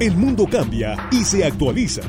[0.00, 2.00] El mundo cambia y se actualiza.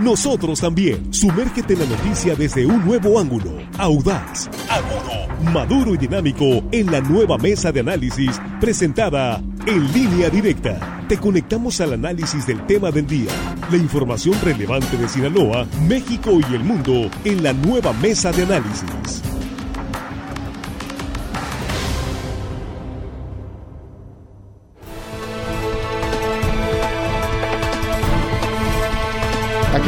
[0.00, 1.12] Nosotros también.
[1.12, 3.50] Sumérgete en la noticia desde un nuevo ángulo.
[3.76, 11.04] Audaz, agudo, maduro y dinámico en la nueva mesa de análisis presentada en línea directa.
[11.08, 13.32] Te conectamos al análisis del tema del día.
[13.68, 19.24] La información relevante de Sinaloa, México y el mundo en la nueva mesa de análisis.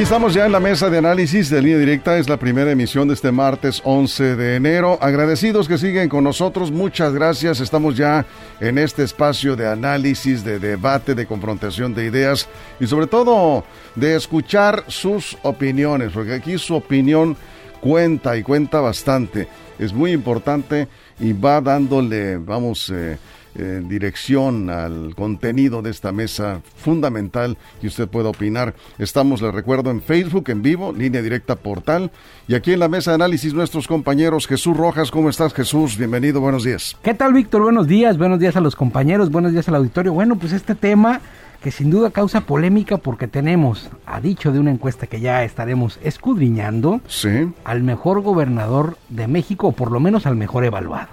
[0.02, 2.18] Estamos ya en la mesa de análisis de línea directa.
[2.18, 4.98] Es la primera emisión de este martes 11 de enero.
[5.00, 6.72] Agradecidos que siguen con nosotros.
[6.72, 7.60] Muchas gracias.
[7.60, 8.26] Estamos ya
[8.60, 12.48] en este espacio de análisis, de debate, de confrontación de ideas
[12.80, 17.36] y sobre todo de escuchar sus opiniones, porque aquí su opinión
[17.80, 19.46] cuenta y cuenta bastante.
[19.78, 20.88] Es muy importante
[21.20, 23.18] y va dándole, vamos, eh,
[23.54, 28.74] en dirección al contenido de esta mesa fundamental que usted pueda opinar.
[28.98, 32.10] Estamos, le recuerdo, en Facebook en vivo, línea directa portal.
[32.48, 35.10] Y aquí en la mesa de análisis nuestros compañeros Jesús Rojas.
[35.10, 35.96] ¿Cómo estás Jesús?
[35.96, 36.96] Bienvenido, buenos días.
[37.02, 37.62] ¿Qué tal Víctor?
[37.62, 40.12] Buenos días, buenos días a los compañeros, buenos días al auditorio.
[40.12, 41.20] Bueno, pues este tema
[41.62, 46.00] que sin duda causa polémica porque tenemos, a dicho de una encuesta que ya estaremos
[46.02, 47.52] escudriñando, sí.
[47.64, 51.08] al mejor gobernador de México, o por lo menos al mejor evaluado.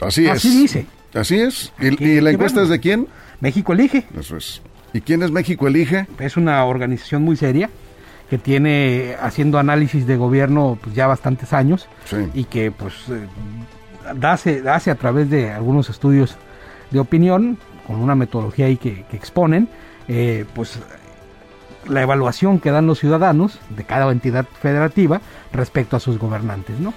[0.00, 0.32] Así es.
[0.32, 0.86] Así dice.
[1.16, 1.72] Así es.
[1.80, 3.08] ¿Y, la encuesta es de quién?
[3.40, 4.06] México Elige.
[4.18, 4.62] Eso es.
[4.92, 6.06] ¿Y quién es México Elige?
[6.18, 7.70] Es una organización muy seria
[8.30, 12.16] que tiene haciendo análisis de gobierno pues ya bastantes años sí.
[12.34, 13.26] y que pues eh,
[14.22, 16.36] hace, hace a través de algunos estudios
[16.90, 19.68] de opinión con una metodología ahí que, que exponen
[20.08, 20.80] eh, pues
[21.88, 25.20] la evaluación que dan los ciudadanos de cada entidad federativa
[25.52, 26.94] respecto a sus gobernantes, ¿no?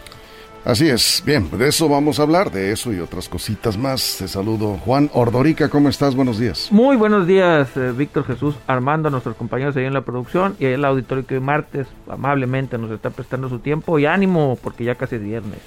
[0.66, 1.24] Así es.
[1.26, 4.18] Bien, de eso vamos a hablar, de eso y otras cositas más.
[4.20, 4.78] Te saludo.
[4.78, 6.16] Juan Ordorica, ¿cómo estás?
[6.16, 6.68] Buenos días.
[6.72, 10.84] Muy buenos días, eh, Víctor Jesús, Armando, nuestros compañeros ahí en la producción y el
[10.84, 15.16] auditorio que hoy martes amablemente nos está prestando su tiempo y ánimo porque ya casi
[15.16, 15.59] es viernes.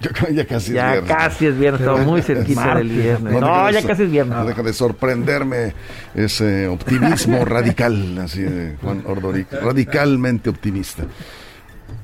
[0.00, 1.16] Ya, ya casi ya es viernes.
[1.16, 3.32] casi es viernes, estamos muy cerquita del viernes.
[3.32, 4.36] No, no ya de, casi es viernes.
[4.36, 5.74] No deja de sorprenderme
[6.14, 11.04] ese optimismo radical, así de Juan Ordorica, radicalmente optimista.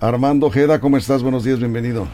[0.01, 1.23] Armando Ojeda, ¿cómo estás?
[1.23, 2.09] Buenos días, bienvenido.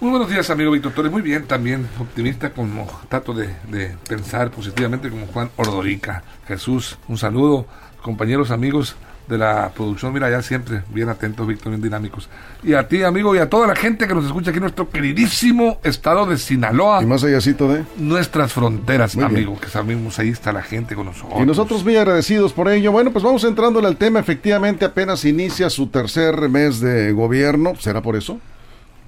[0.00, 1.10] Muy buenos días, amigo Víctor Torres.
[1.10, 6.22] Muy bien, también optimista, como trato de, de, pensar positivamente como Juan Ordorica.
[6.46, 7.66] Jesús, un saludo,
[8.00, 8.94] compañeros, amigos
[9.26, 10.12] de la producción.
[10.12, 12.28] Mira, ya siempre bien atentos, Víctor, bien dinámicos.
[12.62, 14.88] Y a ti, amigo, y a toda la gente que nos escucha aquí en nuestro
[14.88, 17.02] queridísimo estado de Sinaloa.
[17.02, 19.60] Y más allácito de nuestras fronteras, Muy amigo, bien.
[19.60, 21.40] que sabemos ahí está la gente con nosotros.
[21.42, 22.92] Y nosotros muy agradecidos por ello.
[22.92, 24.20] Bueno, pues vamos entrándole al tema.
[24.20, 27.74] Efectivamente, apenas inicia su tercer mes de gobierno.
[27.80, 28.38] ¿Será por eso?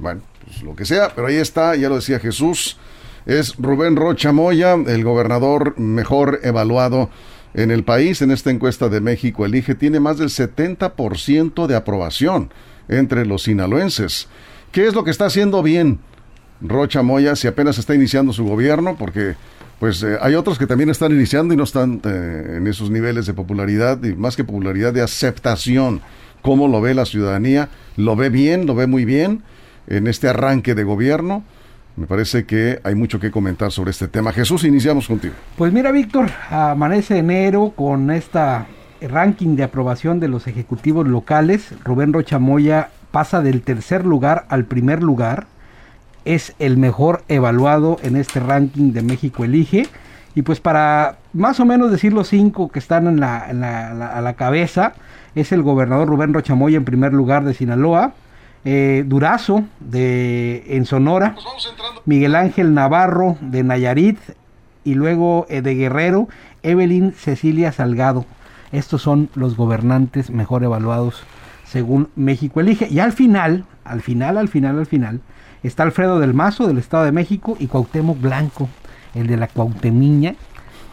[0.01, 2.79] Bueno, pues lo que sea, pero ahí está, ya lo decía Jesús,
[3.27, 7.11] es Rubén Rocha Moya, el gobernador mejor evaluado
[7.53, 12.51] en el país en esta encuesta de México Elige, tiene más del 70% de aprobación
[12.89, 14.29] entre los sinaloenses.
[14.73, 15.99] ¿Qué es lo que está haciendo bien
[16.63, 18.97] Rocha Moya si apenas está iniciando su gobierno?
[18.97, 19.35] Porque
[19.79, 23.27] pues eh, hay otros que también están iniciando y no están eh, en esos niveles
[23.27, 26.01] de popularidad, y más que popularidad, de aceptación.
[26.43, 27.69] ¿Cómo lo ve la ciudadanía?
[27.97, 28.67] ¿Lo ve bien?
[28.67, 29.43] ¿Lo ve muy bien?
[29.91, 31.43] En este arranque de gobierno.
[31.97, 34.33] Me parece que hay mucho que comentar sobre este tema.
[34.33, 35.35] Jesús, iniciamos contigo.
[35.59, 38.67] Pues mira, Víctor, amanece enero con esta
[39.03, 41.75] ranking de aprobación de los ejecutivos locales.
[41.85, 45.47] Rubén Rochamoya pasa del tercer lugar al primer lugar.
[46.25, 49.89] Es el mejor evaluado en este ranking de México Elige.
[50.35, 53.53] Y pues para más o menos decir los cinco que están a
[54.23, 54.93] la cabeza,
[55.35, 58.15] es el gobernador Rubén Rochamoya en primer lugar de Sinaloa,
[58.65, 61.37] eh, Durazo de en Sonora,
[62.05, 64.19] Miguel Ángel Navarro de Nayarit
[64.85, 66.29] y luego eh, de Guerrero,
[66.63, 68.25] Evelyn Cecilia Salgado.
[68.73, 71.23] Estos son los gobernantes mejor evaluados
[71.65, 72.89] según México Elige.
[72.91, 75.21] Y al final, al final, al final, al final,
[75.63, 78.69] está Alfredo del Mazo del Estado de México y Cuauhtémoc Blanco,
[79.15, 80.35] el de la Cuauhtemiña,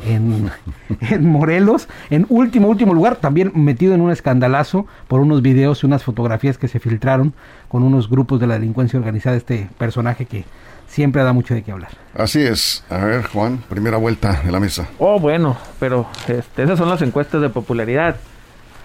[0.06, 0.50] en,
[1.10, 5.86] en, Morelos, en último, último lugar, también metido en un escandalazo por unos videos y
[5.86, 7.34] unas fotografías que se filtraron
[7.68, 10.46] con unos grupos de la delincuencia organizada, este personaje que
[10.88, 11.92] siempre da mucho de qué hablar.
[12.14, 12.84] Así es.
[12.90, 14.88] A ver, Juan, primera vuelta de la mesa.
[15.00, 18.18] Oh, bueno, pero este, esas son las encuestas de popularidad.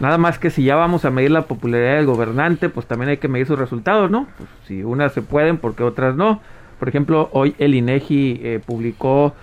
[0.01, 3.19] Nada más que si ya vamos a medir la popularidad del gobernante, pues también hay
[3.19, 4.27] que medir sus resultados, ¿no?
[4.37, 6.41] Pues si unas se pueden, porque otras no.
[6.81, 9.35] Por ejemplo, hoy el INEGI eh, publicó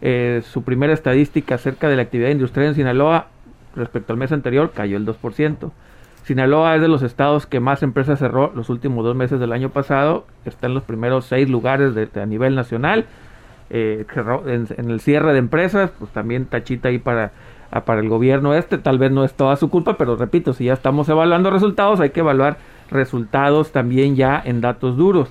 [0.00, 3.28] eh, su primera estadística acerca de la actividad industrial en Sinaloa
[3.74, 5.70] respecto al mes anterior cayó el 2%.
[6.24, 9.70] Sinaloa es de los estados que más empresas cerró los últimos dos meses del año
[9.70, 10.26] pasado.
[10.44, 13.06] Está en los primeros seis lugares a nivel nacional.
[13.70, 14.06] Eh,
[14.46, 17.32] en, en, el cierre de empresas, pues también tachita ahí para
[17.84, 18.78] para el gobierno este.
[18.78, 22.10] Tal vez no es toda su culpa, pero repito, si ya estamos evaluando resultados, hay
[22.10, 22.58] que evaluar
[22.90, 25.30] resultados también ya en datos duros.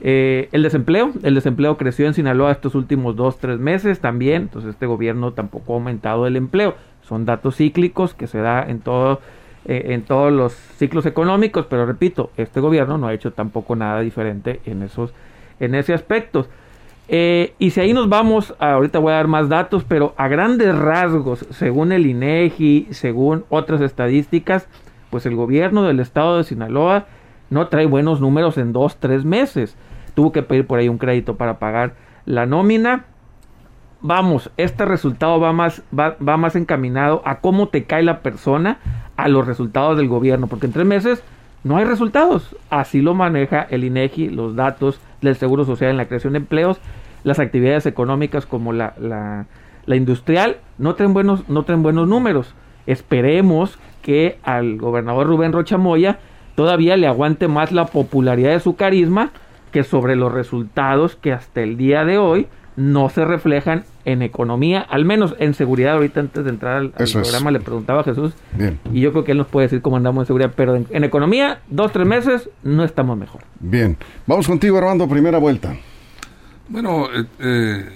[0.00, 4.70] Eh, el desempleo, el desempleo creció en Sinaloa estos últimos dos, tres meses también, entonces
[4.70, 6.74] este gobierno tampoco ha aumentado el empleo.
[7.02, 9.20] Son datos cíclicos que se da en todo,
[9.64, 14.00] eh, en todos los ciclos económicos, pero repito, este gobierno no ha hecho tampoco nada
[14.00, 15.14] diferente en esos,
[15.60, 16.46] en ese aspecto.
[17.08, 20.76] Eh, y si ahí nos vamos, ahorita voy a dar más datos, pero a grandes
[20.76, 24.66] rasgos, según el INEGI, según otras estadísticas,
[25.10, 27.06] pues el gobierno del estado de Sinaloa
[27.50, 29.76] no trae buenos números en dos, tres meses.
[30.14, 31.94] Tuvo que pedir por ahí un crédito para pagar
[32.24, 33.04] la nómina.
[34.00, 38.78] Vamos, este resultado va más, va, va más encaminado a cómo te cae la persona
[39.16, 41.22] a los resultados del gobierno, porque en tres meses
[41.64, 42.54] no hay resultados.
[42.70, 46.78] Así lo maneja el INEGI, los datos del Seguro Social en la creación de empleos,
[47.24, 52.54] las actividades económicas como la, la, industrial, no traen, buenos, no traen buenos números.
[52.86, 56.20] Esperemos que al gobernador Rubén Rocha Moya
[56.56, 59.30] todavía le aguante más la popularidad de su carisma
[59.70, 64.80] que sobre los resultados que hasta el día de hoy no se reflejan en economía,
[64.80, 65.94] al menos en seguridad.
[65.94, 68.32] Ahorita antes de entrar al, programa le preguntaba a Jesús
[68.92, 71.60] y yo creo que él nos puede decir cómo andamos en seguridad, pero en, economía,
[71.68, 73.42] dos, tres meses, no estamos mejor.
[73.60, 75.76] Bien, vamos contigo Armando, primera vuelta.
[76.68, 77.88] Bueno, eh, eh,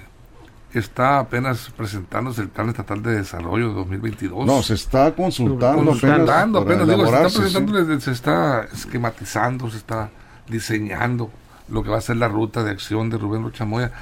[0.79, 4.47] está apenas presentándose el Plan Estatal de Desarrollo de 2022.
[4.47, 10.11] No, se está consultando, consultando apenas, se está presentando, se está esquematizando, se está
[10.49, 11.31] diseñando
[11.69, 13.93] lo que va a ser la ruta de acción de Rubén Rochamoya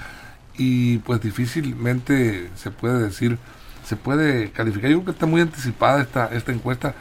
[0.56, 3.38] y pues difícilmente se puede decir,
[3.85, 4.91] se puede calificar.
[4.91, 6.94] Yo creo que está muy anticipada esta, esta encuesta.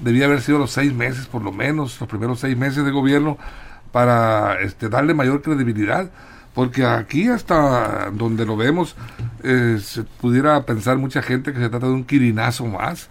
[0.00, 3.38] Debía haber sido los seis meses, por lo menos, los primeros seis meses de gobierno,
[3.92, 6.10] para este, darle mayor credibilidad.
[6.54, 8.94] Porque aquí hasta donde lo vemos,
[9.42, 13.08] eh, se pudiera pensar mucha gente que se trata de un quirinazo más.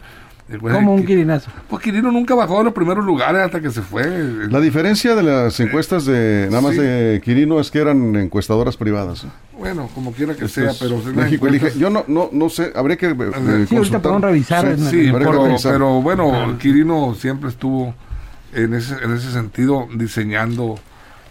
[0.59, 1.49] ¿Cómo un Quirinazo?
[1.69, 4.03] Pues Quirino nunca bajó a los primeros lugares hasta que se fue.
[4.49, 9.25] La diferencia de las encuestas de nada más de Quirino es que eran encuestadoras privadas.
[9.57, 11.47] Bueno, como quiera que sea, pero México
[11.77, 14.77] Yo no, no, no sé, habría que eh, sí, ahorita podemos revisar.
[14.77, 17.93] Sí, pero, pero, bueno, Quirino siempre estuvo
[18.53, 20.77] en ese, en ese sentido diseñando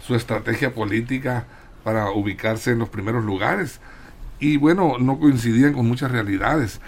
[0.06, 1.44] su estrategia política
[1.82, 3.80] para ubicarse en los primeros lugares.
[4.38, 6.80] Y bueno, no coincidían con muchas realidades.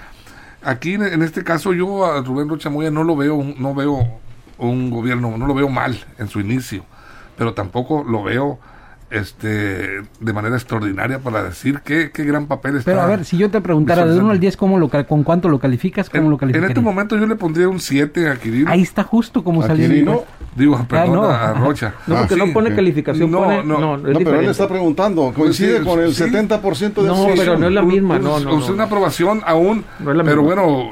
[0.63, 4.21] Aquí en este caso yo a Rubén Rocha Moya no lo veo, no veo
[4.59, 6.85] un gobierno, no lo veo mal en su inicio,
[7.37, 8.61] pero tampoco lo veo
[9.13, 12.91] este de manera extraordinaria para decir qué, qué gran papel está.
[12.91, 15.49] Pero a ver, si yo te preguntara de 1 al 10, ¿cómo lo, ¿con cuánto
[15.49, 16.09] lo calificas?
[16.09, 16.65] ¿Cómo en, lo calificas?
[16.65, 18.71] En este momento yo le pondría un 7 a Quirino.
[18.71, 19.87] Ahí está justo como salió.
[19.87, 20.25] Quirino,
[20.57, 21.95] digo, ah, perdón, a Rocha.
[22.07, 25.33] No, porque ah, no pone calificación, no, pone, no, no, no pero él está preguntando,
[25.35, 28.59] coincide con el 70% de No, pero no es la misma, no, no.
[28.59, 29.85] Es una aprobación aún,
[30.25, 30.91] pero bueno,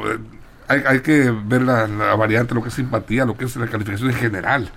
[0.68, 3.66] hay, hay que ver la, la variante, lo que es simpatía, lo que es la
[3.66, 4.70] calificación en general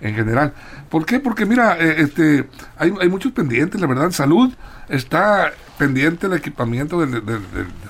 [0.00, 0.52] en general.
[0.88, 1.20] ¿Por qué?
[1.20, 4.52] Porque mira, eh, este, hay, hay muchos pendientes, la verdad, salud
[4.90, 7.22] está pendiente el equipamiento del,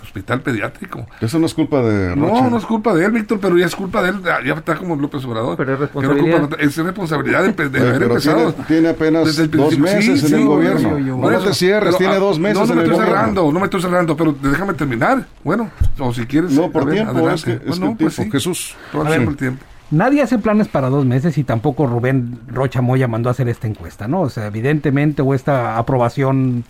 [0.03, 1.07] hospital pediátrico.
[1.21, 2.43] Eso no es culpa de Rocha.
[2.43, 4.77] No, no es culpa de él, Víctor, pero ya es culpa de él, ya está
[4.77, 5.57] como López Obrador.
[5.57, 6.51] Pero es responsabilidad.
[6.59, 8.53] es responsabilidad de, haber empezado.
[8.67, 10.99] Tiene, apenas dos meses en el gobierno.
[10.99, 14.17] no te cierres, tiene dos meses no, no me estoy cerrando, no me estoy cerrando,
[14.17, 15.27] pero déjame terminar.
[15.43, 16.53] Bueno, o si quieres.
[16.53, 18.77] No, por tiempo, es que, es pues Jesús.
[18.93, 19.65] Todo el tiempo.
[19.91, 23.67] Nadie hace planes para dos meses y tampoco Rubén Rocha Moya mandó a hacer esta
[23.67, 24.21] encuesta, ¿no?
[24.21, 26.63] O sea, evidentemente, o esta aprobación,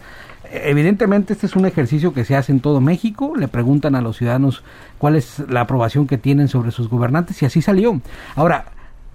[0.50, 4.16] evidentemente este es un ejercicio que se hace en todo México, le preguntan a los
[4.16, 4.64] ciudadanos
[4.96, 8.00] cuál es la aprobación que tienen sobre sus gobernantes y así salió.
[8.36, 8.66] Ahora,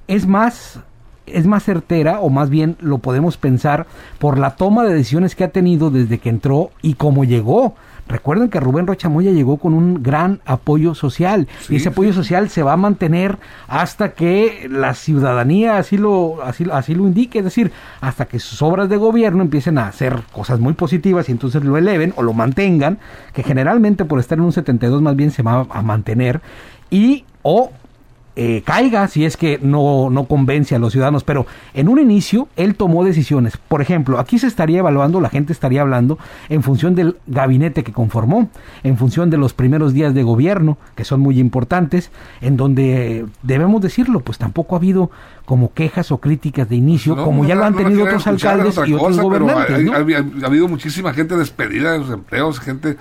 [0.08, 0.80] es más
[1.26, 3.88] es más certera o más bien lo podemos pensar
[4.20, 7.74] por la toma de decisiones que ha tenido desde que entró y cómo llegó
[8.08, 12.50] Recuerden que Rubén Rocha Moya llegó con un gran apoyo social y ese apoyo social
[12.50, 17.46] se va a mantener hasta que la ciudadanía así lo, así, así lo indique, es
[17.46, 17.72] decir,
[18.02, 21.78] hasta que sus obras de gobierno empiecen a hacer cosas muy positivas y entonces lo
[21.78, 23.00] eleven o lo mantengan,
[23.34, 26.42] que generalmente por estar en un 72 más bien se va a mantener
[26.92, 27.72] y o
[28.36, 31.24] eh, caiga si es que no, no convence a los ciudadanos.
[31.24, 33.58] Pero en un inicio él tomó decisiones.
[33.58, 36.18] Por ejemplo, aquí se estaría evaluando, la gente estaría hablando
[36.50, 38.50] en función del gabinete que conformó,
[38.84, 42.12] en función de los primeros días de gobierno, que son muy importantes,
[42.42, 45.12] en donde debemos decirlo, pues tampoco ha habido
[45.46, 49.20] como quejas o críticas de inicio, como ya lo han tenido otros alcaldes y otros
[49.20, 49.90] gobernantes.
[49.92, 52.98] Ha, habido muchísima gente despedida de sus empleos, gente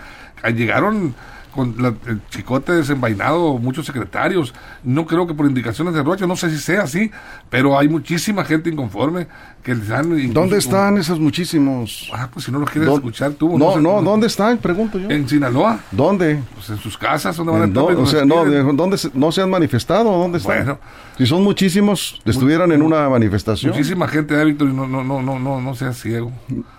[0.54, 1.14] llegaron
[1.54, 4.52] con la- el chicote desenvainado, muchos secretarios.
[4.82, 7.10] No creo que por indicaciones de Rocha, no sé si sea así,
[7.50, 9.28] pero hay muchísima gente inconforme
[9.64, 10.06] que les han...
[10.12, 12.10] incluso- ¿Dónde están esos muchísimos?
[12.14, 13.58] Ah, pues si no los quieres ¿Dó- escuchar tú.
[13.58, 14.58] No, sé, no, ¿dónde están?
[14.58, 15.08] Pregunto yo.
[15.10, 16.40] En Sinaloa, ¿Dónde?
[16.54, 17.82] pues en sus casas, ¿dónde van a estar?
[17.82, 20.04] o Pues, sea, no, de- ¿dónde se, no se han manifestado?
[20.16, 20.58] ¿Dónde están?
[20.64, 20.78] Bueno.
[21.18, 23.72] si son muchísimos, estuvieran en una manifestación.
[23.72, 26.30] Muchísima gente, eh, Víctor, no, no, no, no, no, no seas ciego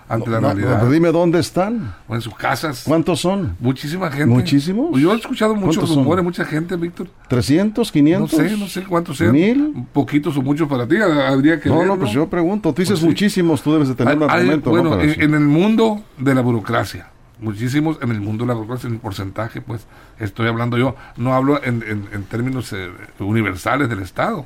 [0.07, 0.79] ante la No, realidad.
[0.81, 1.95] pues dime dónde están.
[2.07, 2.83] o en sus casas.
[2.85, 3.55] ¿Cuántos son?
[3.59, 4.27] Muchísima gente.
[4.27, 4.99] ¿Muchísimos?
[5.01, 7.07] Yo he escuchado muchos rumores, mucha gente, Víctor.
[7.29, 7.75] ¿300?
[8.19, 8.27] No ¿500?
[8.29, 9.31] sé, no sé cuántos sean.
[9.31, 9.73] ¿Mil?
[9.91, 10.97] Poquitos o muchos para ti.
[10.97, 12.74] Habría que No, ver, no, pues yo pregunto.
[12.75, 13.05] Dices Pues sí.
[13.07, 14.71] muchísimos, tú debes de tener un Hay- argumento.
[14.75, 14.89] ¿no?
[14.89, 17.07] bueno, en, el mundo de la burocracia,
[17.39, 19.87] muchísimos en el mundo de la burocracia, en porcentaje, pues
[20.19, 22.89] estoy hablando yo, no hablo en, en- en términos eh,
[23.19, 24.45] universales del Estado.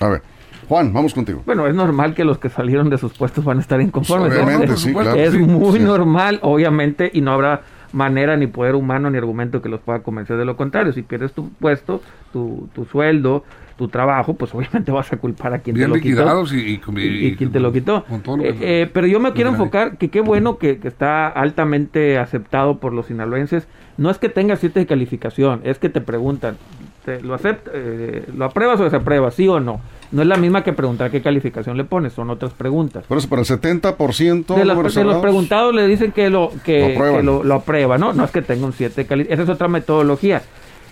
[0.00, 0.22] A ver,
[0.68, 1.42] Juan, vamos contigo.
[1.46, 4.28] Bueno, es normal que los que salieron de sus puestos van a estar inconformes.
[4.32, 5.14] Pues, Obviamente, sí, claro.
[5.14, 5.84] es sí, muy sí.
[5.84, 10.36] normal, obviamente, y no habrá manera ni poder humano ni argumento que los pueda convencer
[10.36, 10.92] de lo contrario.
[10.92, 13.44] Si pierdes tu puesto, tu, tu sueldo,
[13.76, 16.08] tu trabajo, pues obviamente vas a culpar a quien Bien te lo quitó.
[16.20, 18.04] liquidados y, y, y, y quien te lo quitó.
[18.26, 22.18] lo Eh, eh, pero yo me quiero enfocar que qué bueno que, que está altamente
[22.18, 23.66] aceptado por los sinaloenses.
[23.96, 26.56] No es que tenga siete de calificación, es que te preguntan,
[27.04, 29.34] ¿te ¿lo, acepta, eh, ¿lo apruebas o desapruebas?
[29.34, 29.80] ¿Sí o no?
[30.12, 33.04] No es la misma que preguntar qué calificación le pones, son otras preguntas.
[33.06, 36.94] Por eso, para el 70% De, las- de los preguntados le dicen que lo, que,
[36.96, 38.12] Lo que lo, lo aprueba, ¿no?
[38.12, 40.42] No es que tenga un 7 de cali- Esa es otra metodología.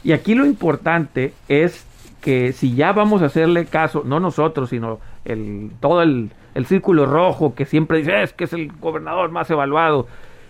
[0.02, 1.84] Y aquí lo importante es
[2.24, 7.04] que si ya vamos a hacerle caso, no nosotros, sino el, todo el, el círculo
[7.04, 10.06] rojo que siempre dice es que es el gobernador más evaluado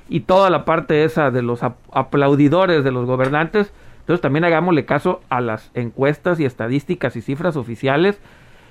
[0.08, 4.84] y toda la parte esa de los ap- aplaudidores de los gobernantes, entonces también hagámosle
[4.84, 8.20] caso a las encuestas y estadísticas y cifras oficiales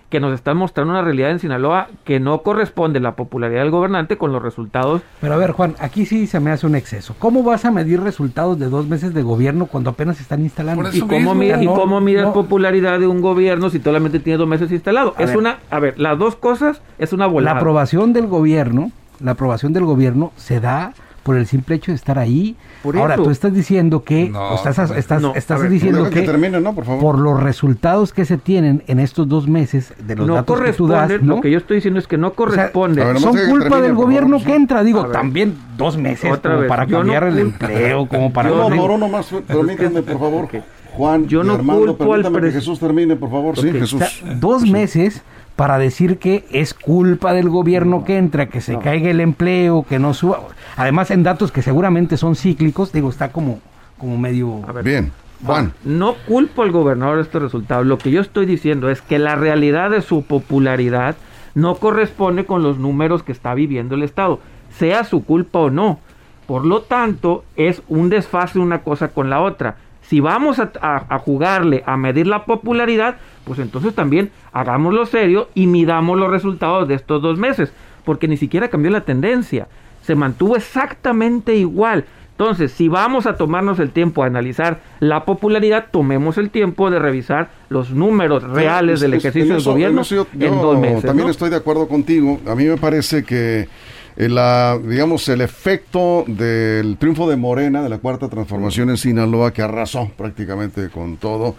[0.10, 4.18] que nos están mostrando una realidad en Sinaloa que no corresponde la popularidad del gobernante
[4.18, 5.02] con los resultados.
[5.20, 7.16] Pero a ver, Juan, aquí sí se me hace un exceso.
[7.18, 10.88] ¿Cómo vas a medir resultados de dos meses de gobierno cuando apenas se están instalando?
[10.94, 12.34] ¿Y cómo, mide- y No, cómo mides no.
[12.34, 15.16] popularidad de un gobierno si solamente tiene dos meses instalado?
[15.18, 15.38] A es ver.
[15.38, 17.58] una, a ver, las dos cosas es una La volada.
[17.58, 20.94] aprobación del gobierno, la aprobación del gobierno se da
[21.24, 22.56] por el simple hecho de estar ahí.
[22.84, 25.72] Por Ahora, tú estás diciendo que, No, o estás, no, estás, no, estás a ver,
[25.72, 26.76] diciendo que que, termine, ¿no?
[26.76, 27.02] Por favor.
[27.02, 30.74] por los resultados que se tienen en estos dos meses de los no datos que
[30.74, 31.36] tú das, ¿no?
[31.36, 33.04] lo que yo estoy diciendo es que no corresponde.
[33.04, 36.62] ver, son culpa termine, del gobierno favor, que entra, digo, también dos meses Otra como
[36.62, 38.50] vez, para yo no cambiar el empleo, como para...
[38.50, 40.48] No- por uno más, permítanme, por favor.
[40.94, 43.58] Juan Yo no Armando, culpo al permítame que Jesús termine, por favor.
[43.58, 43.94] Sí, Jesús.
[43.96, 45.24] O sea, dos meses
[45.56, 48.80] para decir que es culpa del gobierno que entra, que se no.
[48.80, 50.42] caiga el empleo, que no suba.
[50.76, 53.60] Además, en datos que seguramente son cíclicos, digo, está como,
[53.98, 54.62] como medio...
[54.68, 55.12] A ver, Bien.
[55.46, 55.74] Juan.
[55.84, 57.86] No culpo al gobernador de estos resultados.
[57.86, 61.16] Lo que yo estoy diciendo es que la realidad de su popularidad
[61.54, 64.40] no corresponde con los números que está viviendo el Estado,
[64.78, 66.00] sea su culpa o no.
[66.48, 69.78] Por lo tanto, es un desfase una cosa con la otra.
[70.04, 75.50] Si vamos a, a- a jugarle a medir la popularidad, pues entonces también hagámoslo serio
[75.56, 77.74] y midamos los resultados de estos dos meses,
[78.06, 79.68] porque ni siquiera cambió la tendencia,
[80.02, 82.06] se mantuvo exactamente igual.
[82.32, 86.98] Entonces, si vamos a tomarnos el tiempo a analizar la popularidad, tomemos el tiempo de
[87.00, 91.04] revisar los números reales del ejercicio del gobierno en eso yo- en yo dos meses.
[91.04, 91.32] También ¿no?
[91.32, 92.40] estoy de acuerdo contigo.
[92.48, 93.68] A mí me parece que
[94.16, 99.62] la, digamos, el efecto del triunfo de Morena, de la cuarta transformación en Sinaloa, que
[99.62, 101.56] arrasó prácticamente con todo,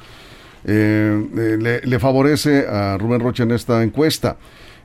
[0.65, 4.37] eh, eh, le, le favorece a Rubén Rocha en esta encuesta.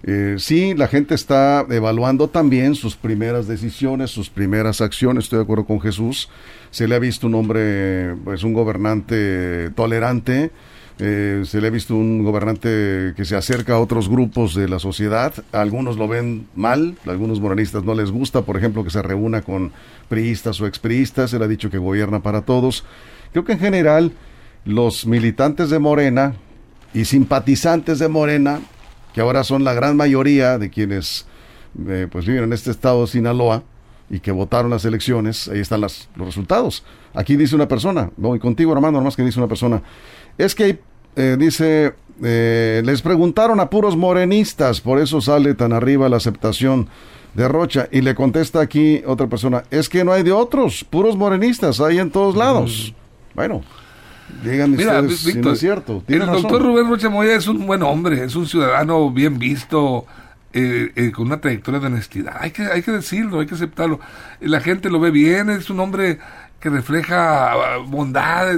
[0.03, 5.25] Eh, sí, la gente está evaluando también sus primeras decisiones, sus primeras acciones.
[5.25, 6.29] Estoy de acuerdo con Jesús.
[6.71, 10.51] Se le ha visto un hombre, pues un gobernante tolerante.
[11.01, 14.79] Eh, se le ha visto un gobernante que se acerca a otros grupos de la
[14.79, 15.33] sociedad.
[15.53, 19.71] Algunos lo ven mal, algunos morenistas no les gusta, por ejemplo, que se reúna con
[20.09, 21.33] priistas o expriistas.
[21.33, 22.83] Él ha dicho que gobierna para todos.
[23.31, 24.11] Creo que en general
[24.65, 26.35] los militantes de Morena
[26.93, 28.59] y simpatizantes de Morena,
[29.13, 31.25] que ahora son la gran mayoría de quienes
[31.87, 33.63] eh, pues viven en este estado de Sinaloa
[34.09, 36.83] y que votaron las elecciones, ahí están las, los resultados.
[37.13, 39.81] Aquí dice una persona, voy contigo Armando, nomás que dice una persona,
[40.37, 40.79] es que
[41.15, 46.89] eh, dice, eh, les preguntaron a puros morenistas, por eso sale tan arriba la aceptación
[47.33, 47.87] de Rocha.
[47.91, 51.99] Y le contesta aquí otra persona, es que no hay de otros, puros morenistas, hay
[51.99, 52.93] en todos lados.
[53.35, 53.61] Bueno,
[54.43, 56.03] díganme Mira, ustedes si no Víctor, es cierto.
[56.07, 56.41] el razón.
[56.41, 60.05] doctor Rubén Rocha Moya es un buen hombre, es un ciudadano bien visto,
[60.51, 62.35] eh, eh, con una trayectoria de honestidad.
[62.39, 63.99] Hay que, hay que decirlo, hay que aceptarlo.
[64.41, 66.19] La gente lo ve bien, es un hombre
[66.59, 68.57] que refleja bondad,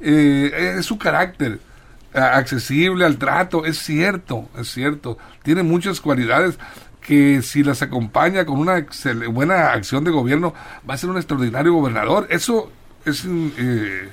[0.00, 1.60] eh, eh, es su carácter
[2.14, 5.18] ah, accesible al trato, es cierto, es cierto.
[5.42, 6.58] Tiene muchas cualidades
[7.00, 8.84] que si las acompaña con una
[9.30, 10.52] buena acción de gobierno
[10.88, 12.26] va a ser un extraordinario gobernador.
[12.30, 12.72] Eso
[13.04, 14.08] es eh,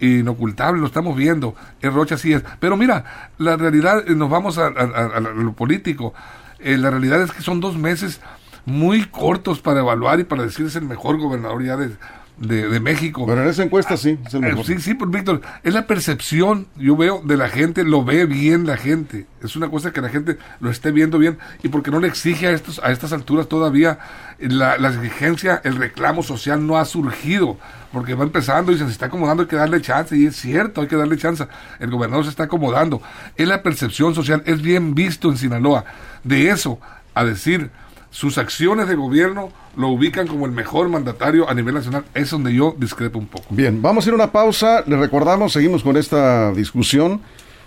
[0.00, 1.54] inocultable, lo estamos viendo.
[1.80, 2.44] El Rocha sí es.
[2.60, 6.14] Pero mira, la realidad, eh, nos vamos a, lo político.
[6.58, 8.20] Eh, la realidad es que son dos meses
[8.64, 11.96] muy cortos para evaluar y para decir es el mejor gobernador ya de,
[12.38, 13.24] de, México.
[13.26, 14.64] Pero en esa encuesta sí, es el mejor.
[14.64, 18.66] Sí, sí, pues Víctor, es la percepción, yo veo, de la gente, lo ve bien
[18.66, 19.26] la gente.
[19.42, 22.48] Es una cosa que la gente lo esté viendo bien y porque no le exige
[22.48, 23.98] a, estos, a estas alturas todavía
[24.38, 27.58] la, la exigencia, el reclamo social no ha surgido,
[27.92, 30.88] porque va empezando y se está acomodando, hay que darle chance, y es cierto, hay
[30.88, 31.46] que darle chance.
[31.78, 33.00] El gobernador se está acomodando.
[33.36, 35.84] Es la percepción social, es bien visto en Sinaloa.
[36.22, 36.78] De eso
[37.14, 37.70] a decir
[38.16, 42.06] sus acciones de gobierno lo ubican como el mejor mandatario a nivel nacional.
[42.14, 43.44] Es donde yo discrepo un poco.
[43.50, 44.82] Bien, vamos a ir a una pausa.
[44.86, 47.20] Le recordamos, seguimos con esta discusión.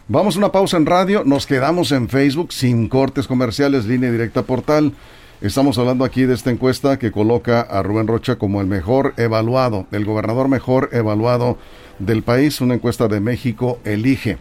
[0.08, 1.24] Vamos a una pausa en radio.
[1.24, 4.94] Nos quedamos en Facebook sin cortes comerciales, línea directa portal.
[5.40, 9.86] Estamos hablando aquí de esta encuesta que coloca a Rubén Rocha como el mejor evaluado,
[9.92, 11.60] el gobernador mejor evaluado
[12.00, 12.60] del país.
[12.60, 14.40] Una encuesta de México Elige.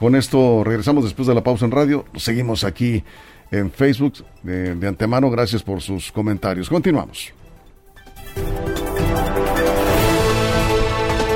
[0.00, 2.06] Con esto regresamos después de la pausa en radio.
[2.16, 3.04] Seguimos aquí
[3.52, 4.24] en Facebook.
[4.42, 6.68] De, de antemano, gracias por sus comentarios.
[6.68, 7.32] Continuamos.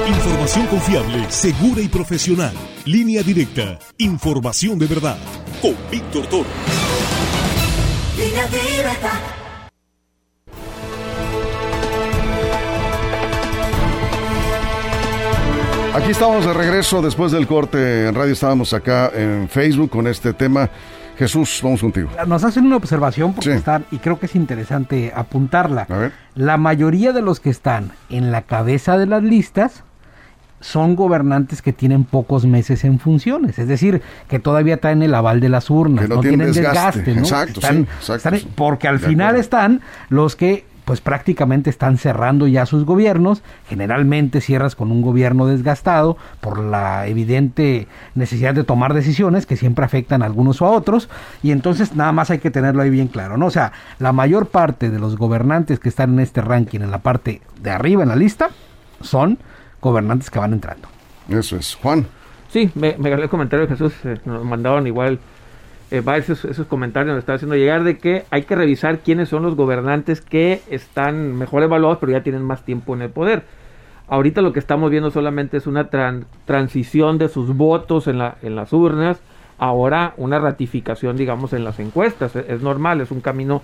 [0.09, 2.53] Información confiable, segura y profesional.
[2.85, 3.79] Línea directa.
[3.99, 5.19] Información de verdad.
[5.61, 6.49] Con Víctor Toro.
[8.17, 9.37] Línea directa.
[15.95, 18.33] Aquí estamos de regreso después del corte en radio.
[18.33, 20.71] Estábamos acá en Facebook con este tema
[21.19, 22.11] Jesús, vamos contigo.
[22.27, 25.87] Nos hacen una observación porque están, y creo que es interesante apuntarla.
[26.35, 29.83] La mayoría de los que están en la cabeza de las listas
[30.61, 35.39] son gobernantes que tienen pocos meses en funciones, es decir, que todavía traen el aval
[35.41, 37.61] de las urnas, no, tienen desgaste, Exacto,
[38.55, 43.43] porque al final están los que pues prácticamente están cerrando ya sus gobiernos.
[43.69, 49.85] Generalmente cierras con un gobierno desgastado por la evidente necesidad de tomar decisiones que siempre
[49.85, 51.11] afectan a algunos o a otros.
[51.43, 53.47] Y entonces nada más hay que tenerlo ahí bien claro, ¿no?
[53.47, 56.99] O sea, la mayor parte de los gobernantes que están en este ranking, en la
[56.99, 58.51] parte de arriba en la lista,
[59.01, 59.39] son
[59.81, 60.87] gobernantes que van entrando.
[61.29, 61.75] Eso es.
[61.75, 62.07] Juan.
[62.49, 65.19] Sí, me, me el comentario de Jesús, eh, nos mandaban igual
[65.91, 69.43] eh, esos, esos comentarios nos están haciendo llegar de que hay que revisar quiénes son
[69.43, 73.45] los gobernantes que están mejor evaluados pero ya tienen más tiempo en el poder.
[74.09, 75.89] Ahorita lo que estamos viendo solamente es una
[76.45, 79.21] transición de sus votos en, la, en las urnas,
[79.59, 83.63] ahora una ratificación digamos en las encuestas, es, normal, es un camino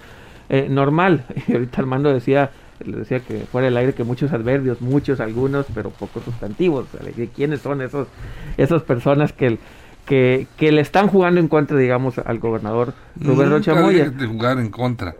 [0.48, 1.24] eh, normal.
[1.48, 2.50] Y ahorita Armando decía,
[2.84, 6.86] le decía que fuera el aire que muchos adverbios, muchos, algunos, pero pocos sustantivos.
[7.34, 8.08] ¿Quiénes son esos,
[8.56, 9.58] esas personas que,
[10.06, 14.10] que, que le están jugando en contra, digamos, al gobernador Rubén Rocha Moya.
[14.10, 15.14] de jugar en contra.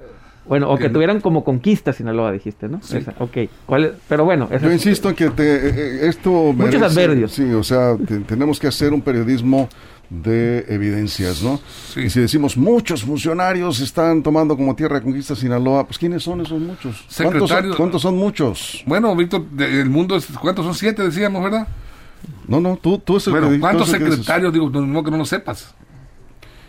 [0.45, 2.81] Bueno, o que, tuvieran como conquista Sinaloa, dijiste, ¿no?
[2.83, 2.99] Sí.
[3.19, 3.49] ok.
[3.65, 4.49] ¿Cuál Pero bueno.
[4.61, 6.53] Yo insisto en que te, eh, eh, esto...
[6.53, 7.33] Muchos adverbios.
[7.33, 9.69] Sí, o sea, tenemos que hacer un periodismo
[10.11, 11.61] de evidencias, ¿no?
[11.95, 12.01] Sí.
[12.01, 16.41] Y si decimos muchos funcionarios están tomando como tierra de conquista Sinaloa, pues ¿quiénes son
[16.43, 17.07] esos muchos?
[17.17, 18.83] ¿Cuántos son, ¿Cuántos son muchos?
[18.85, 20.75] Bueno, Víctor, el mundo, ¿cuántos son?
[20.75, 21.67] Siete, decíamos, ¿verdad?
[22.47, 24.53] No, no, tú, tú es el bueno, ¿cuántos secretarios?
[24.53, 25.75] Digo, no que no lo sepas.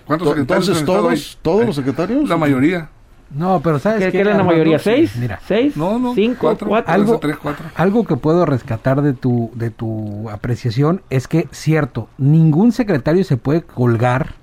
[0.06, 0.68] ¿Cuántos secretarios?
[0.68, 2.28] Entonces, todos, todos los secretarios.
[2.30, 2.90] La mayoría.
[3.34, 4.12] No, pero ¿sabes qué?
[4.12, 4.78] ¿Qué era la mayoría?
[4.78, 5.16] ¿Seis?
[5.16, 5.40] Mira.
[5.48, 5.76] ¿Seis?
[5.76, 6.14] No, no.
[6.14, 6.42] ¿Cinco?
[6.42, 6.94] Cuatro, cuatro.
[6.94, 7.66] Algo, tres, cuatro.
[7.76, 13.38] algo que puedo rescatar de tu, de tu apreciación es que, cierto, ningún secretario se
[13.38, 14.36] puede colgar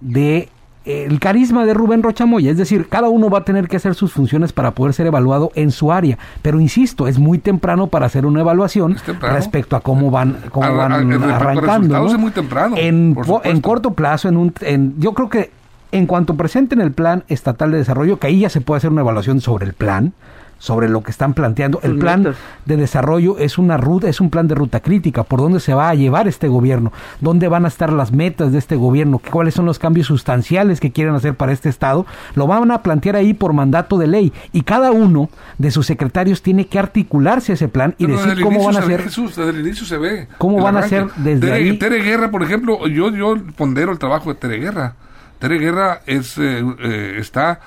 [0.00, 0.48] de
[0.84, 4.12] el carisma de Rubén Rochamoya, es decir, cada uno va a tener que hacer sus
[4.12, 8.26] funciones para poder ser evaluado en su área, pero insisto, es muy temprano para hacer
[8.26, 12.06] una evaluación respecto a cómo van, cómo van arrancando.
[12.06, 12.76] Es muy temprano.
[12.76, 15.50] En, en corto plazo, en un, en, yo creo que
[15.92, 19.02] en cuanto presenten el plan estatal de desarrollo, que ahí ya se puede hacer una
[19.02, 20.14] evaluación sobre el plan,
[20.62, 21.80] sobre lo que están planteando.
[21.82, 25.58] El plan de desarrollo es una ruta, es un plan de ruta crítica, por dónde
[25.58, 29.20] se va a llevar este gobierno, dónde van a estar las metas de este gobierno,
[29.32, 33.16] cuáles son los cambios sustanciales que quieren hacer para este estado, lo van a plantear
[33.16, 37.66] ahí por mandato de ley y cada uno de sus secretarios tiene que articularse ese
[37.66, 39.02] plan y decir cómo van a hacer.
[39.02, 40.28] Jesús, desde el inicio se ve.
[40.38, 41.76] Cómo van a hacer desde ahí.
[41.76, 44.94] Tere Guerra, por ejemplo, yo yo pondero el trabajo de Tere Guerra.
[45.40, 47.58] Tere Guerra es eh, eh, está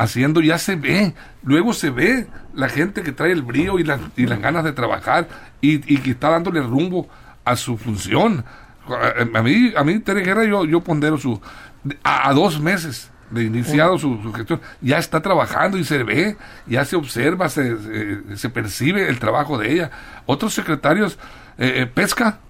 [0.00, 3.84] haciendo, ya se ve, luego se ve la gente que trae el brío y,
[4.16, 5.28] y las ganas de trabajar
[5.60, 7.06] y, que está dándole rumbo
[7.44, 8.44] a su función.
[9.34, 11.38] A mí, a mí Tere Guerra, yo, yo pondero su,
[12.02, 16.96] a, dos meses de iniciado su, gestión, ya está trabajando y se ve, ya se
[16.96, 17.76] observa, se,
[18.36, 19.90] se, percibe el trabajo de ella.
[20.24, 21.18] Otros secretarios,
[21.58, 22.40] eh, eh, pesca,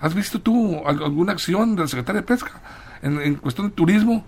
[0.00, 2.60] ¿has visto tú alguna acción del secretario de pesca
[3.02, 4.26] en, en cuestión de turismo?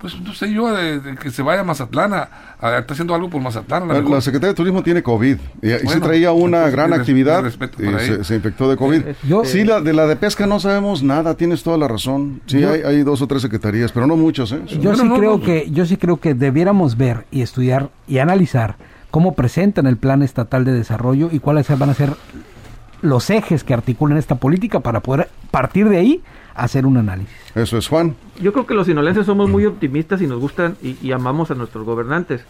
[0.00, 3.42] Pues no sé yo, de, que se vaya a Mazatlán, a, está haciendo algo por
[3.42, 3.86] Mazatlán.
[3.86, 8.34] La, la, Secretaría de Turismo tiene COVID y, sí traía una gran actividad y se,
[8.34, 9.02] infectó de COVID.
[9.44, 12.40] sí, la, de la de pesca no sabemos nada, tienes toda la razón.
[12.46, 14.52] Sí, hay, hay, dos o tres secretarías, pero no muchos.
[14.52, 14.60] ¿eh?
[14.80, 18.76] Yo, sí creo que, yo sí creo que debiéramos ver y estudiar y analizar
[19.10, 22.14] cómo presentan el Plan Estatal de Desarrollo y cuáles van a ser
[23.02, 26.22] los ejes que articulan esta política para poder partir de ahí
[26.54, 27.34] hacer un análisis.
[27.54, 28.16] Eso es, Juan.
[28.40, 31.84] Yo creo que los sinolenses somos muy optimistas y nos gustan y, amamos a nuestros
[31.84, 32.44] gobernantes.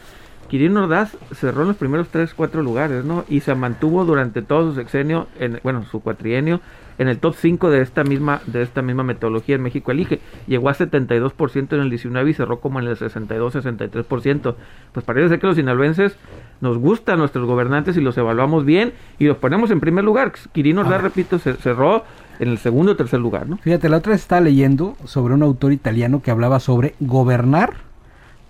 [0.48, 3.24] Quirino Ordaz cerró en los primeros tres, cuatro lugares, ¿no?
[3.28, 6.60] Y se mantuvo durante todo su sexenio, en, bueno, su cuatrienio,
[6.98, 10.20] en el top 5 de esta misma de esta misma metodología en México Elige.
[10.46, 14.54] Llegó a 72% en el 19 y cerró como en el 62-63%.
[14.92, 16.16] Pues parece ser que los sinaloenses
[16.60, 20.32] nos gustan nuestros gobernantes y los evaluamos bien y los ponemos en primer lugar.
[20.52, 22.04] Quirino Ordaz, repito, se cerró
[22.40, 23.58] en el segundo o tercer lugar, ¿no?
[23.58, 27.74] Fíjate, la otra vez estaba leyendo sobre un autor italiano que hablaba sobre gobernar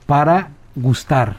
[0.07, 1.37] para gustar,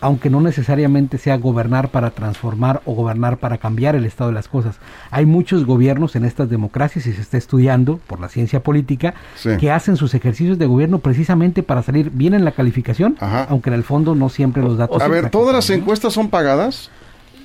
[0.00, 4.46] aunque no necesariamente sea gobernar para transformar o gobernar para cambiar el estado de las
[4.46, 4.76] cosas.
[5.10, 9.14] Hay muchos gobiernos en estas democracias y se está estudiando por la ciencia política
[9.58, 13.74] que hacen sus ejercicios de gobierno precisamente para salir bien en la calificación, aunque en
[13.74, 15.02] el fondo no siempre los datos.
[15.02, 16.90] A ver, ¿todas las encuestas son pagadas?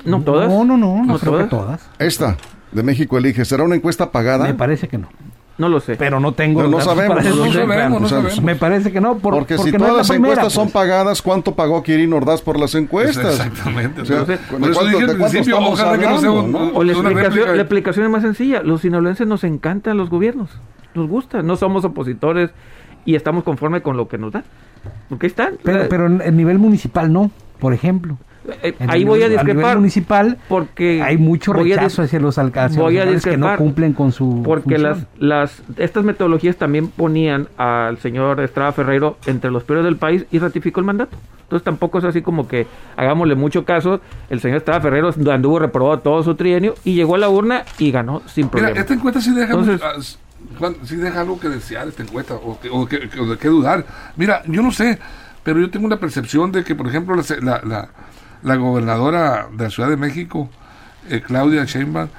[0.06, 0.48] No todas.
[0.48, 1.90] No, no, no, no, creo que todas.
[1.98, 2.38] Esta
[2.72, 4.46] de México Elige, ¿será una encuesta pagada?
[4.46, 5.10] Me parece que no.
[5.58, 5.96] No lo sé.
[5.96, 6.68] Pero no tengo.
[6.68, 8.42] no, sabemos, no, sabemos, no sabemos.
[8.44, 9.18] Me parece que no.
[9.18, 10.74] porque, si todas las encuestas son pues.
[10.74, 13.26] pagadas, ¿cuánto pagó Kirin Ordaz por las encuestas?
[13.40, 14.02] Exactamente.
[14.02, 14.06] O
[16.84, 18.62] la explicación, la explicación es más sencilla.
[18.62, 20.52] Los sinaloenses nos encantan los gobiernos.
[20.94, 21.42] Nos gusta.
[21.42, 22.52] No somos opositores
[23.04, 24.44] y estamos conformes con lo que nos dan.
[25.10, 25.58] Porque están.
[25.64, 28.18] Pero, pero en el nivel municipal no, por ejemplo.
[28.64, 33.06] Eh, ahí voy a discrepar municipal porque hay mucho rechazo hacia los alcaldes voy a
[33.20, 38.72] que no cumplen con su porque las las estas metodologías también ponían al señor Estrada
[38.72, 41.18] Ferreiro entre los peores del país y ratificó el mandato.
[41.44, 46.00] Entonces tampoco es así como que hagámosle mucho caso el señor Estrada Ferreiro anduvo reprobado
[46.00, 48.72] todo su trienio y llegó a la urna y ganó sin problema.
[48.72, 52.70] Mira, esta encuesta sí deja ah, sí deja algo que desear esta encuesta o, que,
[52.70, 53.86] o, que, de qué dudar.
[54.16, 55.00] Mira yo no sé
[55.44, 57.90] pero yo tengo una percepción de que por ejemplo la, la la
[58.44, 60.50] gobernadora de la Ciudad de México,
[61.10, 62.10] eh, Claudia Sheinbaum,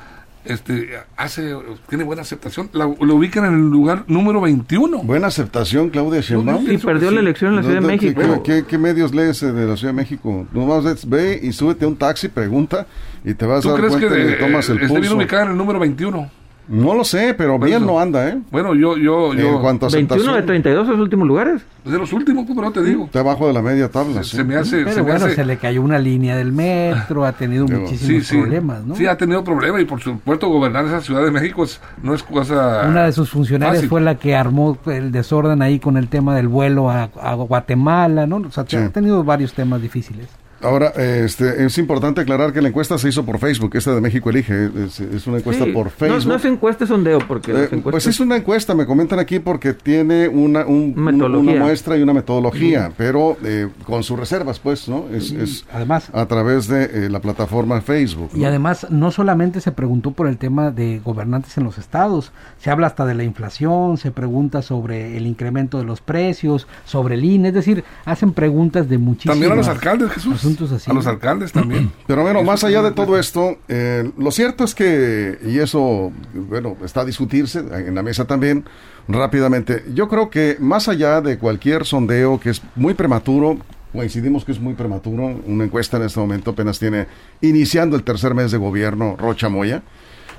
[0.44, 1.54] este, hace,
[1.88, 2.70] tiene buena aceptación.
[2.72, 5.02] La, lo ubican en el lugar número 21.
[5.02, 6.70] Buena aceptación, Claudia Sheinbaum.
[6.70, 8.42] Y perdió la elección en la Ciudad de México.
[8.42, 10.46] ¿qué, medios lees de la Ciudad de México?
[10.52, 12.87] Nomás ve y súbete a un taxi, pregunta
[13.24, 15.78] y te vas a dar cuenta que tomas el esté bien ubicada en el número
[15.78, 16.31] 21?
[16.68, 18.38] No lo sé, pero bien no anda, ¿eh?
[18.50, 19.54] Bueno, yo, yo, yo.
[19.54, 21.62] En cuanto a 21 de 32 es los últimos lugares.
[21.85, 23.07] De los últimos, pues, pero te digo.
[23.07, 24.22] Está abajo de la media tabla.
[24.22, 24.85] Se, me hace.
[24.85, 28.94] Pero bueno, se le cayó una línea del metro, ha tenido muchísimos problemas, ¿no?
[28.94, 31.64] Sí, ha tenido problemas y por supuesto gobernar esa Ciudad de México
[32.02, 32.87] no es cosa.
[32.87, 36.48] Una de sus funcionarias fue la que armó el desorden ahí con el tema del
[36.48, 38.37] vuelo a, Guatemala, ¿no?
[38.37, 40.28] O sea, ha tenido varios temas difíciles.
[40.61, 44.29] Ahora, este, es importante aclarar que la encuesta se hizo por Facebook, esta de México
[44.31, 46.27] Elige, es, una encuesta por Facebook.
[46.27, 49.73] No, es encuesta, es sondeo, porque eh, Pues es una encuesta, me comentan aquí, porque
[49.73, 55.07] tiene una, una muestra y una metodología, pero eh, con sus reservas, pues, ¿no?
[55.12, 58.31] Es, además, a través de eh, la plataforma Facebook.
[58.35, 62.71] Y además, no solamente se preguntó por el tema de gobernantes en los estados, se
[62.71, 67.25] habla hasta de la inflación, se pregunta sobre el incremento de los precios, sobre el
[67.25, 69.37] INE, es decir, hacen preguntas de muchísimas...
[69.37, 70.47] También a los alcaldes, Jesús.
[70.87, 71.92] A los alcaldes también.
[72.06, 76.76] Pero bueno, más allá de todo esto, eh, lo cierto es que, y eso, bueno,
[76.84, 78.64] está a discutirse en la mesa también,
[79.08, 83.58] rápidamente, yo creo que más allá de cualquier sondeo que es muy prematuro,
[83.92, 87.06] coincidimos que es muy prematuro, una encuesta en este momento apenas tiene,
[87.40, 89.82] iniciando el tercer mes de gobierno, Rocha Moya,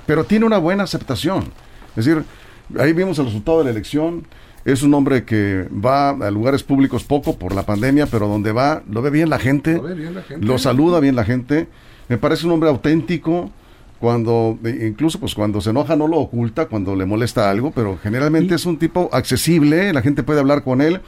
[0.06, 1.52] pero tiene una buena aceptación.
[1.96, 2.24] Es decir,
[2.78, 4.26] ahí vimos el resultado de la elección,
[4.64, 8.82] es un hombre que va a lugares públicos poco por la pandemia, pero donde va
[8.88, 9.80] lo ve bien la gente,
[10.38, 11.68] lo, saluda bien la gente.
[12.08, 13.50] Me parece un hombre auténtico,
[14.00, 18.54] cuando incluso pues cuando se enoja no lo oculta cuando le molesta algo pero generalmente
[18.54, 21.02] es un tipo accesible la gente puede hablar con él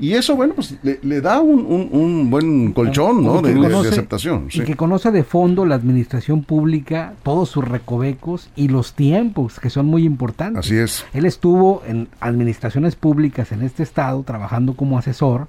[0.00, 3.42] y eso, bueno, pues le, da un, un, buen colchón, ¿no?
[3.42, 4.48] De, aceptación.
[4.52, 9.70] Y que conoce de fondo la administración pública, todos sus recovecos y los tiempos, que
[9.70, 10.66] son muy importantes.
[10.66, 11.04] Así es.
[11.12, 15.48] Él estuvo en administraciones públicas en este estado, trabajando como asesor,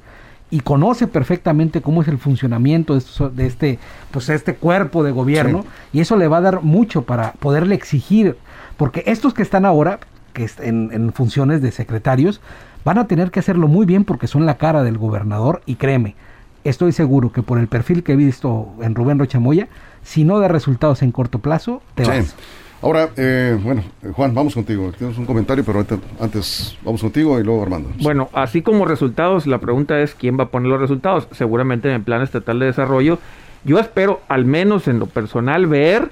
[0.51, 3.77] y conoce perfectamente cómo es el funcionamiento de, este,
[4.09, 8.35] pues, este cuerpo de gobierno, y eso le va a dar mucho para poderle exigir,
[8.77, 9.99] porque estos que están ahora,
[10.47, 12.41] que en, en funciones de secretarios,
[12.85, 16.15] Van a tener que hacerlo muy bien porque son la cara del gobernador y créeme,
[16.63, 19.67] estoy seguro que por el perfil que he visto en Rubén Rochamoya,
[20.03, 22.35] si no da resultados en corto plazo, te vas.
[22.81, 24.93] Ahora, eh, bueno, Juan, vamos contigo.
[24.97, 25.85] Tienes un comentario, pero
[26.21, 27.89] antes vamos contigo y luego Armando.
[28.01, 31.27] Bueno, así como resultados, la pregunta es quién va a poner los resultados.
[31.33, 33.19] Seguramente en el Plan Estatal de Desarrollo.
[33.65, 36.09] Yo espero, al menos en lo personal, ver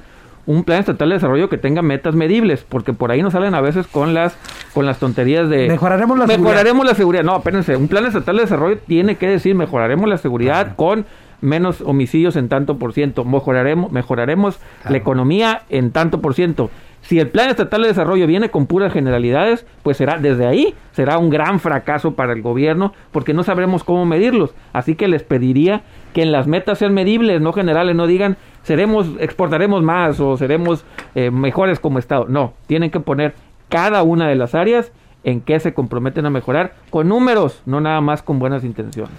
[0.48, 3.62] un plan estatal de desarrollo que tenga metas medibles, porque por ahí nos salen a
[3.62, 4.36] veces con las
[4.74, 7.24] con las tonterías de mejoraremos la mejoraremos la seguridad.
[7.24, 11.06] No, espérense, un plan estatal de desarrollo tiene que decir mejoraremos la seguridad con
[11.42, 16.72] menos homicidios en tanto por ciento, mejoraremos, mejoraremos la economía en tanto por ciento.
[17.08, 21.18] Si el plan estatal de desarrollo viene con puras generalidades, pues será desde ahí será
[21.18, 24.54] un gran fracaso para el gobierno porque no sabremos cómo medirlos.
[24.74, 29.08] Así que les pediría que en las metas sean medibles, no generales, no digan seremos
[29.20, 30.84] exportaremos más o seremos
[31.16, 32.26] eh, mejores como estado.
[32.28, 33.36] No, tienen que poner
[33.70, 34.92] cada una de las áreas
[35.24, 39.16] en que se comprometen a mejorar con números, no nada más con buenas intenciones.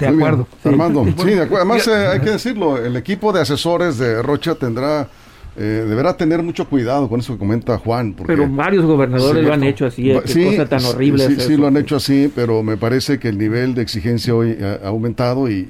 [0.00, 0.48] De acuerdo.
[0.64, 1.56] Armando, sí, de acuerdo.
[1.56, 5.06] Además, eh, hay que decirlo, el equipo de asesores de Rocha tendrá
[5.58, 8.14] eh, deberá tener mucho cuidado con eso que comenta Juan.
[8.26, 11.26] pero varios gobernadores lo han hecho así, eh, qué cosa tan horrible.
[11.26, 14.56] Sí, sí, lo han hecho así, pero me parece que el nivel de exigencia hoy
[14.62, 15.66] ha, aumentado y,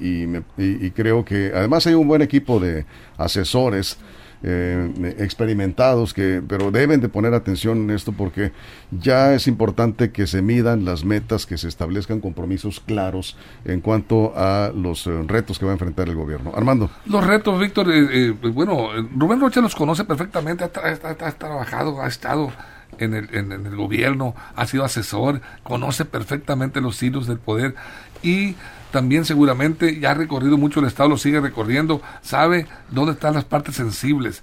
[0.57, 2.85] y, creo que además hay un buen equipo de
[3.17, 3.97] asesores
[4.41, 8.53] eh, experimentados, que, pero deben de poner atención en esto porque
[8.89, 14.31] ya es importante que se midan las metas, que se establezcan compromisos claros en cuanto
[14.37, 16.53] a los eh, retos que va a enfrentar el gobierno.
[16.55, 16.89] Armando.
[17.05, 22.51] Los retos, Víctor, eh, bueno, Rubén Rocha los conoce perfectamente, ha, trabajado, ha estado
[22.97, 27.75] en el, en el gobierno, ha sido asesor, conoce perfectamente los hilos del poder
[28.23, 28.55] y
[28.91, 33.45] también seguramente ya ha recorrido mucho el Estado, lo sigue recorriendo, sabe dónde están las
[33.45, 34.41] partes sensibles.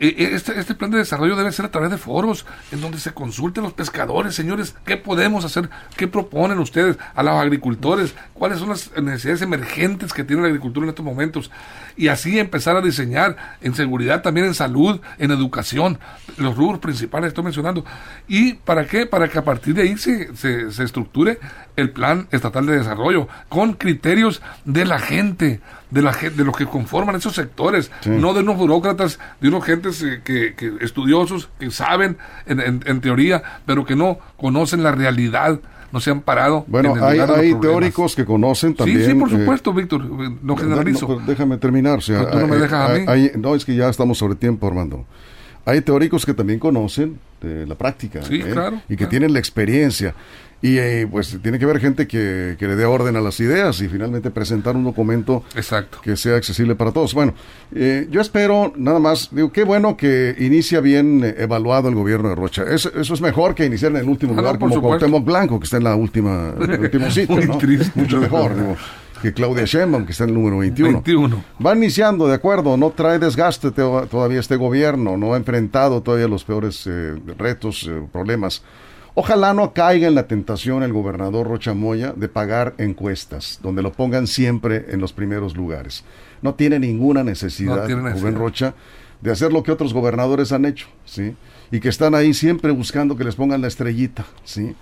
[0.00, 2.98] E, e, este, este plan de desarrollo debe ser a través de foros en donde
[2.98, 8.58] se consulten los pescadores, señores, qué podemos hacer, qué proponen ustedes a los agricultores, cuáles
[8.58, 11.50] son las necesidades emergentes que tiene la agricultura en estos momentos
[11.98, 15.98] y así empezar a diseñar en seguridad, también en salud, en educación,
[16.38, 17.84] los rubros principales estoy mencionando.
[18.26, 19.04] ¿Y para qué?
[19.04, 21.38] Para que a partir de ahí se, se, estructure
[21.76, 25.60] el plan estatal de desarrollo con criterios de la gente,
[25.90, 30.02] de, la, de los que conforman esos sectores, no de unos burócratas, de unos gentes
[30.02, 35.60] eh, que, estudiosos que saben en, en teoría, pero que no conocen la realidad
[35.92, 36.64] no se han parado.
[36.68, 39.00] Bueno, hay, teóricos que conocen también.
[39.00, 40.04] Sí, sí, por eh, supuesto, Víctor,
[40.42, 41.08] no generalizo.
[41.08, 41.98] No, déjame terminar.
[41.98, 43.30] O sea, tú no me dejas a mí.
[43.36, 45.04] no, es que ya estamos sobre tiempo, Armando.
[45.64, 48.50] Hay teóricos que también conocen de la práctica sí, ¿eh?
[48.50, 50.14] claro, y que tienen la experiencia.
[50.62, 53.88] Y eh, pues tiene que haber gente que, le dé orden a las ideas y
[53.88, 56.00] finalmente presentar un documento Exacto.
[56.02, 57.14] que sea accesible para todos.
[57.14, 57.32] Bueno,
[57.74, 62.28] eh, yo espero nada más, digo, qué bueno que inicia bien eh, evaluado el gobierno
[62.28, 62.64] de Rocha.
[62.64, 65.78] Eso, es mejor que iniciar en el último ah, lugar como Cuauhtémoc Blanco, que está
[65.78, 67.36] en la última, el último sitio.
[67.94, 68.52] Mucho mejor,
[69.22, 70.92] que Claudia Sheinbaum, que está en el número 21.
[70.92, 71.44] 21.
[71.64, 76.44] Va iniciando, de acuerdo, no trae desgaste todavía este gobierno, no ha enfrentado todavía los
[76.44, 76.86] peores
[77.38, 78.62] retos, problemas
[79.14, 83.92] Ojalá no caiga en la tentación el gobernador Rocha Moya de pagar encuestas, donde lo
[83.92, 86.04] pongan siempre en los primeros lugares.
[86.42, 88.74] No tiene ninguna necesidad, no Rocha,
[89.20, 91.34] de hacer lo que otros gobernadores han hecho, ¿sí?
[91.70, 94.74] Y que están ahí siempre buscando que les pongan la estrellita, ¿sí?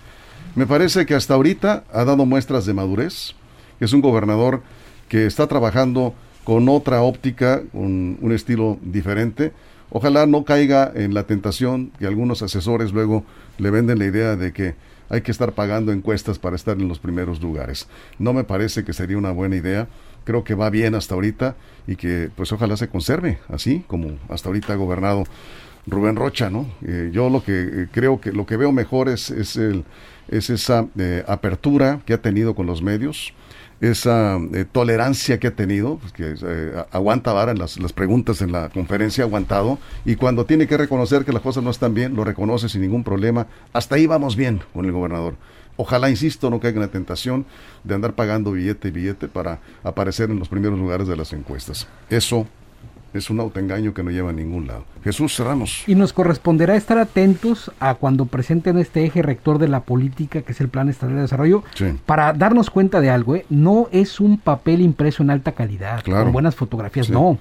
[0.55, 3.35] Me parece que hasta ahorita ha dado muestras de madurez,
[3.79, 4.61] es un gobernador
[5.07, 6.13] que está trabajando
[6.43, 9.51] con otra óptica, con un estilo diferente,
[9.91, 13.23] Ojalá no caiga en la tentación que algunos asesores luego
[13.57, 14.75] le venden la idea de que
[15.09, 17.87] hay que estar pagando encuestas para estar en los primeros lugares.
[18.19, 19.87] No me parece que sería una buena idea.
[20.23, 21.55] Creo que va bien hasta ahorita
[21.87, 25.23] y que pues ojalá se conserve así como hasta ahorita ha gobernado
[25.87, 26.67] Rubén Rocha, ¿no?
[26.85, 29.57] Eh, yo lo que eh, creo que lo que veo mejor es, es,
[30.27, 33.33] esa eh, apertura que ha tenido con los medios,
[33.81, 38.51] esa eh, tolerancia que ha tenido, pues, que eh, aguanta vara en las, preguntas en
[38.51, 42.23] la conferencia, aguantado, y cuando tiene que reconocer que las cosas no están bien, lo
[42.23, 43.47] reconoce sin ningún problema.
[43.73, 45.35] Hasta ahí vamos bien con el gobernador.
[45.77, 47.45] Ojalá, insisto, no caiga en la tentación
[47.85, 51.87] de andar pagando billete y billete para aparecer en los primeros lugares de las encuestas.
[52.09, 52.47] Eso
[53.13, 54.85] es un autoengaño que no lleva a ningún lado.
[55.03, 55.83] Jesús, cerramos.
[55.87, 60.51] Y nos corresponderá estar atentos a cuando presenten este eje rector de la política, que
[60.51, 61.63] es el Plan Estatal de Desarrollo,
[62.05, 63.35] para darnos cuenta de algo.
[63.35, 63.45] ¿eh?
[63.49, 67.37] No es un papel impreso en alta calidad, con buenas fotografías, no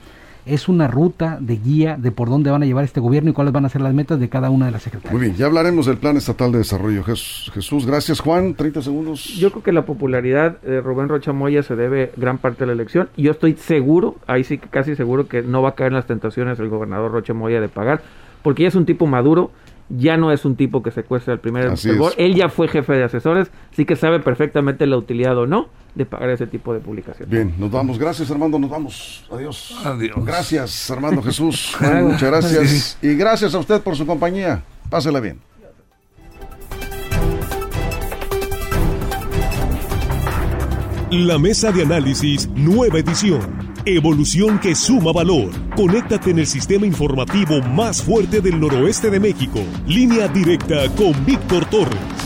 [0.49, 3.53] es una ruta de guía de por dónde van a llevar este gobierno y cuáles
[3.53, 5.13] van a ser las metas de cada una de las secretarías.
[5.13, 7.05] Muy bien, ya hablaremos del Plan Estatal de Desarrollo.
[7.05, 9.25] Jesús, gracias Juan, 30 segundos.
[9.25, 12.73] Yo creo que la popularidad de Rubén Rocha Moya se debe gran parte de la
[12.73, 15.89] elección y yo estoy seguro, ahí sí que casi seguro que no va a caer
[15.89, 18.03] en las tentaciones el gobernador Rocha Moya de pagar,
[18.43, 19.51] porque ya es un tipo maduro
[19.89, 21.87] ya no es un tipo que secuestra al primer es.
[22.17, 26.07] Él ya fue jefe de asesores, así que sabe perfectamente la utilidad o no de
[26.07, 27.31] pagar ese tipo de publicaciones.
[27.31, 27.99] Bien, nos vamos.
[27.99, 28.59] Gracias, Armando.
[28.59, 29.27] Nos vamos.
[29.33, 29.77] Adiós.
[29.85, 30.25] Adiós.
[30.25, 31.77] Gracias, Armando Jesús.
[31.81, 32.99] Bueno, muchas gracias.
[33.03, 34.63] Y gracias a usted por su compañía.
[34.91, 35.41] Pásela bien.
[41.11, 43.68] La mesa de análisis, nueva edición.
[43.91, 45.49] Evolución que suma valor.
[45.75, 49.61] Conéctate en el sistema informativo más fuerte del noroeste de México.
[49.87, 52.18] Línea directa con Víctor Torres.